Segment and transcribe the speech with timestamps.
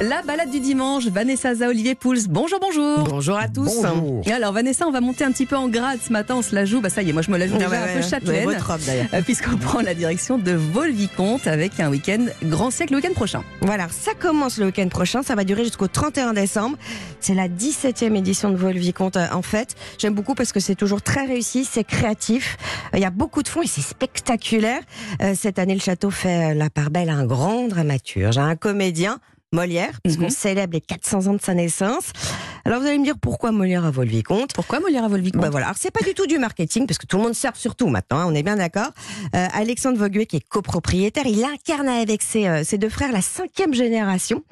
[0.00, 2.28] La balade du dimanche, Vanessa Za, Olivier Pouls.
[2.28, 2.98] Bonjour, bonjour.
[3.08, 3.82] Bonjour à tous.
[3.82, 4.22] Bonjour.
[4.26, 6.36] Et alors, Vanessa, on va monter un petit peu en grade ce matin.
[6.36, 6.80] On se la joue.
[6.80, 8.44] Bah, ça y est, moi, je me la joue Ah déjà ouais, un peu châtelaine.
[8.44, 9.06] Votre robe, d'ailleurs.
[9.12, 13.42] euh, Puisqu'on prend la direction de Vol-Vicomte avec un week-end grand siècle le week-end prochain.
[13.62, 16.76] Voilà, ça commence le week-end prochain, ça va durer jusqu'au 31 décembre.
[17.18, 19.74] C'est la 17e édition de Vol Vicomte euh, en fait.
[19.98, 22.56] J'aime beaucoup parce que c'est toujours très réussi, c'est créatif,
[22.94, 24.80] il y a beaucoup de fonds et c'est spectaculaire.
[25.22, 28.54] Euh, cette année, le château fait la part belle à un grand dramaturge, à un
[28.54, 29.18] comédien.
[29.52, 30.30] Molière, puisqu'on Mhm.
[30.30, 32.12] célèbre les 400 ans de sa naissance.
[32.66, 35.66] Alors vous allez me dire pourquoi Molière a Vol-Vicomte Pourquoi Molière à Vol-Vicomte Bah voilà,
[35.66, 37.88] alors c'est pas du tout du marketing parce que tout le monde sert sur tout
[37.88, 38.90] maintenant, hein, on est bien d'accord.
[39.34, 43.22] Euh, Alexandre Voguet qui est copropriétaire, il incarne avec ses, euh, ses deux frères la
[43.22, 44.42] cinquième génération.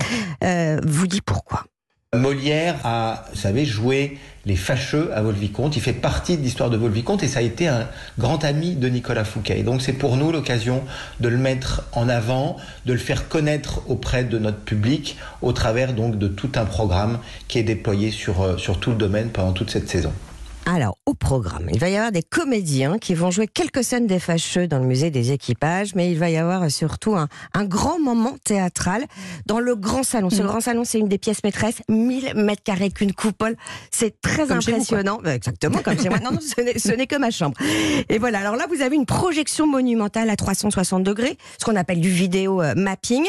[0.42, 1.64] Euh, vous dit pourquoi?
[2.16, 5.77] Molière a, vous savez, joué les fâcheux à Volvicomte.
[5.77, 8.89] Il fait partie de l'histoire de Volvicomte et ça a été un grand ami de
[8.89, 9.59] Nicolas Fouquet.
[9.59, 10.83] Et donc c'est pour nous l'occasion
[11.20, 12.56] de le mettre en avant,
[12.87, 17.19] de le faire connaître auprès de notre public au travers donc de tout un programme
[17.48, 20.12] qui est déployé sur, euh, sur tout le domaine pendant toute cette saison.
[20.69, 24.19] Alors, au programme, il va y avoir des comédiens qui vont jouer quelques scènes des
[24.19, 28.00] fâcheux dans le musée des équipages, mais il va y avoir surtout un, un grand
[28.00, 29.05] moment théâtral
[29.47, 30.28] dans le grand salon.
[30.28, 30.48] Ce Mhm.
[30.48, 33.56] grand salon, c'est une des pièces maîtresses, 1000 mètres carrés qu'une coupole.
[33.92, 35.20] C'est très Comme chez vous, impressionnant.
[35.25, 36.19] Exactement, comme chez moi.
[36.19, 37.56] Non, non, ce n'est- ce n'est que ma chambre.
[38.08, 42.01] Et voilà, alors là, vous avez une projection monumentale à 360 degrés, ce qu'on appelle
[42.01, 43.25] du vidéo euh, mapping,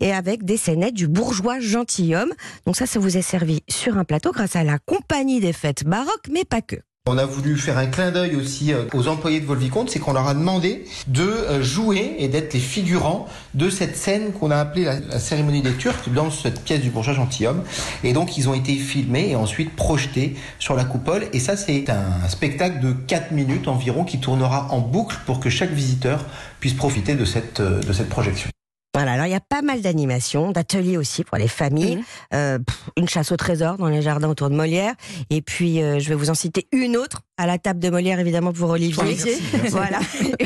[0.00, 2.32] et avec des scénettes du bourgeois gentilhomme.
[2.66, 5.84] Donc ça, ça vous est servi sur un plateau grâce à la compagnie des fêtes
[5.84, 6.76] baroques, mais pas que.
[7.08, 10.12] On a voulu faire un clin d'œil aussi euh, aux employés de Volvicomte, c'est qu'on
[10.12, 14.56] leur a demandé de euh, jouer et d'être les figurants de cette scène qu'on a
[14.56, 17.64] appelée la, cérémonie des Turcs dans cette pièce du bourgeois gentilhomme.
[18.04, 21.26] Et donc ils ont été filmés et ensuite projetés sur la coupole.
[21.32, 25.50] Et ça c'est un spectacle de 4 minutes environ qui tournera en boucle pour que
[25.50, 26.24] chaque visiteur
[26.60, 28.51] puisse profiter de cette, euh, de cette projection.
[29.02, 32.02] Voilà, alors il y a pas mal d'animations, d'ateliers aussi pour les familles, Mhm.
[32.34, 34.94] euh, pff, une chasse au trésor dans les jardins autour de Molière,
[35.28, 38.20] et puis euh, je vais vous en citer une autre à la table de Molière
[38.20, 39.02] évidemment pour Olivier.
[39.02, 39.36] Olivier.
[39.70, 39.98] Voilà,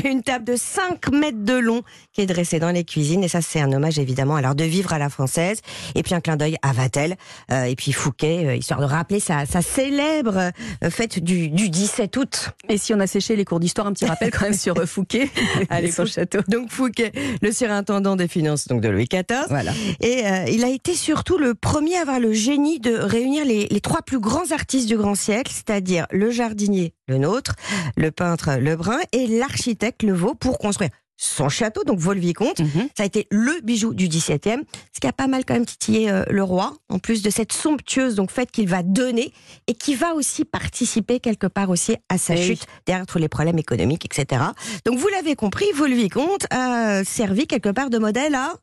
[0.05, 1.83] une table de 5 mètres de long
[2.15, 4.65] qui est dressée dans les cuisines, et ça c'est un hommage évidemment à l'art de
[4.65, 5.61] vivre à la française,
[5.95, 7.17] et puis un clin d'œil à Vatel,
[7.53, 10.51] euh, et puis Fouquet, histoire de rappeler sa, sa célèbre
[10.91, 12.51] fête du, du 17 août.
[12.71, 15.29] Et si on a séché les cours d'histoire, un petit rappel quand même sur Fouquet
[15.69, 16.39] Allez, son château.
[16.49, 19.73] Donc Fouquet, le surintendant des finances donc de Louis XIV, Voilà.
[20.01, 23.67] Et euh, il a été surtout le premier à avoir le génie de réunir les,
[23.67, 27.55] les trois plus grands artistes du grand siècle, c'est-à-dire le jardinier, le nôtre,
[27.97, 32.61] le peintre, le brun, et l'architecte, le veau, pour construire son château, donc Vaux-le-Vicomte.
[32.61, 32.89] Mhm.
[32.97, 34.63] Ça a été le bijou du XVIIe,
[34.93, 37.53] ce qui a pas mal quand même titillé euh, le roi, en plus de cette
[37.53, 39.33] somptueuse donc fête qu'il va donner
[39.67, 42.43] et qui va aussi participer quelque part aussi à sa oui.
[42.43, 44.43] chute derrière tous les problèmes économiques, etc.
[44.85, 48.55] Donc vous l'avez compris, Vaux-le-Vicomte a servi quelque part de modèle à...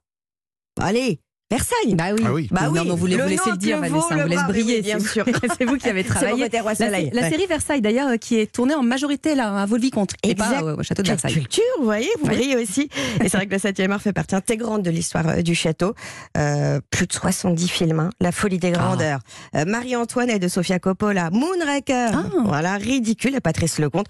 [0.79, 1.19] Allez,
[1.51, 2.23] Versailles Bah oui.
[2.25, 2.47] Ah oui.
[2.51, 4.21] bah Non, oui, mais vous, les- vous le laissez le dire, le Vanessa, on le
[4.23, 4.75] vous laisse briller.
[4.77, 5.23] oui, bien sûr.
[5.57, 6.49] C'est vous qui avez travaillé.
[6.51, 7.11] La, soleil.
[7.13, 7.29] la Ouais.
[7.29, 10.63] série Versailles, d'ailleurs, euh, qui est tournée en majorité là, à Vol-Vicomte, et pas Exact.
[10.63, 11.33] euh, au château de Versailles.
[11.33, 12.35] culture, vous voyez, vous Oui.
[12.35, 12.89] riez aussi.
[13.23, 15.93] Et c'est vrai que le 7e art fait partie intégrante de l'histoire euh, du château.
[16.37, 18.09] Euh, plus de 70 films, hein.
[18.19, 19.19] La folie des grandeurs.
[19.55, 22.23] Euh, Marie-Antoinette de Sofia Coppola, Moonraker, Ah.
[22.45, 24.07] voilà, ridicule, et Patrice Lecomte.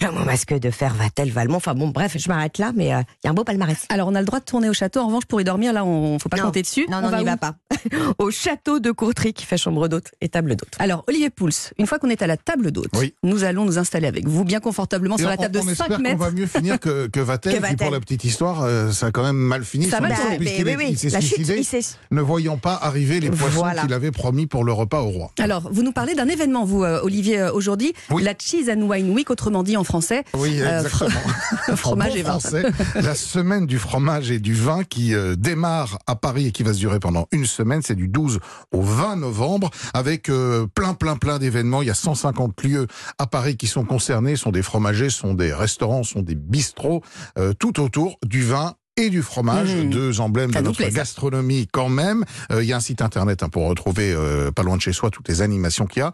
[0.00, 1.56] Le mot masque de fer, va-t-elle, Valmont?
[1.58, 3.86] Enfin bon, bref, je m'arrête là, mais euh, il y a un beau palmarès.
[3.90, 5.00] Alors, on a le droit de tourner au château.
[5.00, 6.44] En revanche, pour y dormir, là, on faut pas Non.
[6.46, 6.79] compter dessus.
[6.88, 7.56] Non, on non, va n'y va pas.
[8.18, 10.74] Au château de Courtry qui fait chambre d'hôte et table d'hôte.
[10.78, 13.14] Alors, Olivier Pouls, une fois qu'on est à la table d'hôte, Oui.
[13.22, 15.70] nous allons nous installer avec vous bien confortablement Et sur on, la table on de
[15.70, 16.18] espère 5 qu'on mètres.
[16.18, 17.76] va mieux finir que, que Vatel, Que qui Vatel.
[17.78, 19.86] pour la petite histoire, euh, ça a quand même mal fini.
[19.88, 21.80] Ça son va histoire, puisqu'il mais est- oui, s'est la chute, suicidé,
[22.10, 23.82] ne voyant pas arriver les poissons Voilà.
[23.82, 25.32] qu'il avait promis pour le repas au roi.
[25.38, 28.22] Alors, vous nous parlez d'un événement, vous, euh, Olivier, euh, aujourd'hui, Oui.
[28.22, 31.10] la Cheese and Wine Week, autrement dit en français, Oui, Euh, exactement.
[31.76, 32.38] fromage en bon et vin.
[32.40, 32.62] français,
[32.96, 36.72] la semaine du fromage et du vin qui euh, démarre à Paris et qui va
[36.72, 37.82] se durer pendant une semaine.
[37.82, 38.40] C'est du 12
[38.72, 41.82] au 20 novembre avec euh, plein, plein, plein d'événements.
[41.82, 42.86] Il y a 150 lieux
[43.18, 44.36] à Paris qui sont concernés.
[44.36, 47.02] Ce sont des fromagers, sont des restaurants, sont des bistrots,
[47.38, 49.90] euh, tout autour du vin et du fromage, Mmh.
[49.90, 52.24] deux emblèmes Ça de notre plaît, gastronomie quand même.
[52.52, 54.92] Euh, Il y a un site internet hein, pour retrouver euh, pas loin de chez
[54.92, 56.12] soi toutes les animations qu'il y a.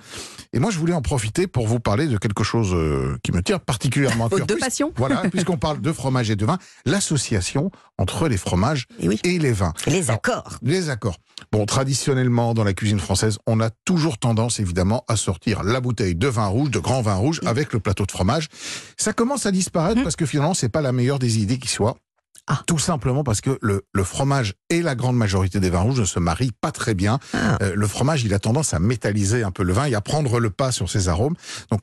[0.52, 3.42] Et moi, je voulais en profiter pour vous parler de quelque chose euh, qui me
[3.42, 4.46] tient particulièrement à cœur.
[4.46, 4.92] deux passions.
[4.96, 9.18] voilà, puisqu'on parle de fromage et de vin, l'association entre les fromages Et oui.
[9.24, 9.72] et les vins.
[9.86, 10.58] Les Alors, accords.
[10.62, 11.16] Les accords.
[11.52, 16.14] Bon, traditionnellement, dans la cuisine française, on a toujours tendance, évidemment, à sortir la bouteille
[16.14, 18.48] de vin rouge, de grand vin rouge, avec le plateau de fromage.
[18.96, 20.02] Ça commence à disparaître Mm.
[20.04, 21.96] parce que finalement, c'est pas la meilleure des idées qui soit.
[22.48, 22.62] Ah.
[22.66, 26.04] Tout simplement parce que le, le fromage et la grande majorité des vins rouges ne
[26.04, 27.18] se marient pas très bien.
[27.34, 27.58] Ah.
[27.62, 30.38] Euh, le fromage, il a tendance à métalliser un peu le vin et à prendre
[30.38, 31.34] le pas sur ses arômes.
[31.70, 31.82] Donc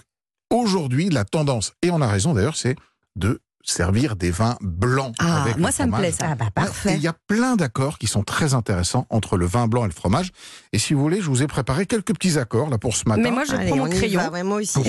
[0.49, 2.75] aujourd'hui, la tendance, et on a raison d'ailleurs, c'est
[3.15, 6.27] de servir des vins blancs Ah, avec moi, le ça me plaît, ça.
[6.31, 6.93] Ah bah parfait.
[6.95, 9.93] Il y a plein d'accords qui sont très intéressants entre le vin blanc et le
[9.93, 10.31] fromage.
[10.73, 13.21] Et si vous voulez, je vous ai préparé quelques petits accords là pour ce matin.
[13.23, 14.21] Mais moi, je Allez, prends on mon crayon.
[14.21, 14.79] va, ouais, moi aussi.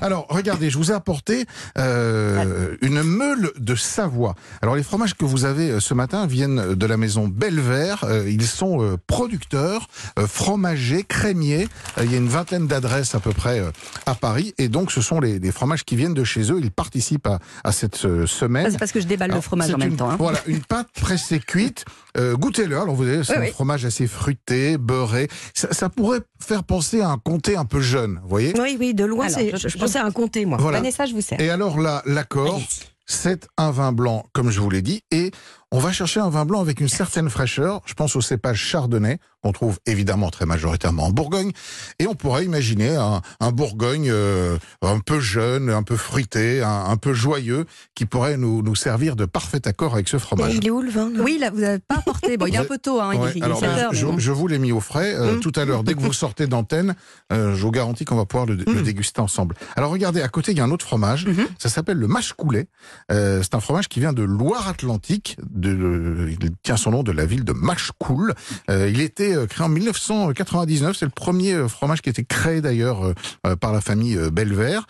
[0.00, 1.46] Alors, regardez, je vous ai apporté
[1.92, 4.34] euh, une meule de Savoie.
[4.62, 8.04] Alors, les fromages que vous avez euh, ce matin viennent de la maison Belvert.
[8.04, 9.86] Euh, ils sont euh, producteurs,
[10.18, 11.68] euh, fromagers, crémiers.
[11.98, 13.70] Euh, il y a une vingtaine d'adresses à peu près euh,
[14.06, 14.54] à Paris.
[14.58, 16.58] Et donc, ce sont les, les fromages qui viennent de chez eux.
[16.62, 18.70] Ils participent à, à cette euh, semaine.
[18.70, 20.10] c'est parce que je déballe le Alors, fromage c'est en même une- temps.
[20.10, 20.16] hein.
[20.18, 21.84] Voilà, une pâte pressée cuite.
[22.16, 22.74] Euh, Goûtez-le.
[22.76, 23.50] Alors vous voyez, c'est Oui, un oui.
[23.50, 25.28] fromage assez fruité, beurré.
[25.54, 28.52] Ça, ça pourrait faire penser à un comté un peu jeune, vous voyez?
[28.60, 30.58] Oui, oui, de loin, Alors, je- je, je je- pensais à un comté, moi.
[30.60, 30.78] Voilà.
[30.78, 31.40] Vanessa, je vous sers.
[31.40, 32.60] Et alors là, l'accord,
[33.06, 35.30] c'est un vin blanc, comme je vous l'ai dit, et
[35.70, 37.82] on va chercher un vin blanc avec une certaine fraîcheur.
[37.84, 41.52] Je pense au cépage chardonnay, qu'on trouve évidemment très majoritairement en Bourgogne.
[41.98, 46.86] Et on pourrait imaginer un, un Bourgogne euh, un peu jeune, un peu fruité, un,
[46.86, 50.54] un peu joyeux, qui pourrait nous, nous servir de parfait accord avec ce Et fromage.
[50.54, 51.22] il est où le vin là?
[51.22, 52.36] Oui, là, vous n'avez pas apporté.
[52.38, 53.92] Bon, il est un peu tôt, hein, il Ouais, est- il est alors, 7 heures,
[53.92, 54.18] je, mais bon.
[54.18, 55.40] je vous l'ai mis au frais euh, Mm.
[55.40, 55.84] tout à l'heure.
[55.84, 56.94] Dès que vous sortez d'antenne,
[57.32, 59.54] euh, je vous garantis qu'on va pouvoir le, le déguster ensemble.
[59.76, 61.26] Alors regardez, à côté, il y a un autre fromage.
[61.58, 62.68] Ça s'appelle le mâche coulet.
[63.12, 65.36] Euh, c'est un fromage qui vient de Loire-Atlantique.
[65.60, 68.34] De, il tient son nom de la ville de Machecoul.
[68.70, 70.96] Euh, il était euh, créé en 1999.
[70.96, 73.14] C'est le premier euh, fromage qui a été créé d'ailleurs euh,
[73.46, 74.86] euh, par la famille Belvert.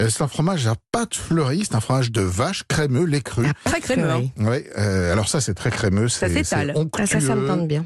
[0.00, 1.62] Euh, c'est un fromage à pâte fleurie.
[1.64, 3.46] C'est un fromage de vache crémeux, lait cru.
[3.64, 4.10] Très crémeux.
[4.10, 4.22] hein.
[4.38, 4.44] Oui.
[4.46, 6.08] Ouais, euh, alors ça c'est très crémeux.
[6.08, 6.74] Ça c'est- s'étale.
[6.76, 7.84] Ah, ça, ça me tente bien.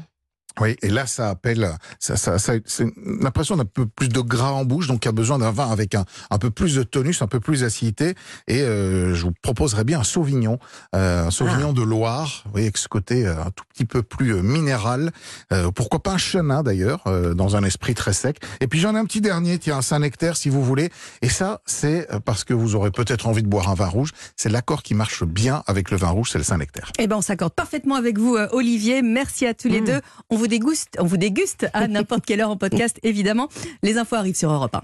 [0.59, 4.51] Oui, et là, ça appelle, ça, ça, ça- c'est l'impression d'un peu plus de gras
[4.51, 6.83] en bouche, donc il y a besoin d'un vin avec un, un peu plus de
[6.83, 8.15] tonus, un peu plus d'acidité.
[8.47, 10.59] Et euh, je vous proposerais bien un Sauvignon,
[10.95, 14.03] euh, un Sauvignon de Loire, vous voyez, avec ce côté euh, un tout petit peu
[14.03, 15.11] plus euh, minéral.
[15.53, 18.37] Euh, pourquoi pas un Chenin d'ailleurs, euh, dans un esprit très sec.
[18.59, 20.89] Et puis j'en ai un petit dernier, tiens, un Saint-Nectaire si vous voulez.
[21.21, 24.11] Et ça, c'est parce que vous aurez peut-être envie de boire un vin rouge.
[24.35, 26.91] C'est l'accord qui marche bien avec le vin rouge, c'est le Saint-Nectaire.
[26.99, 29.01] Eh ben, on s'accorde parfaitement avec vous, euh, Olivier.
[29.01, 29.85] Merci à tous les Mm.
[29.85, 30.01] deux.
[30.29, 33.47] On vous déguste, on vous déguste à n'importe quelle heure en podcast, évidemment.
[33.83, 34.79] Les infos arrivent sur Europe 1.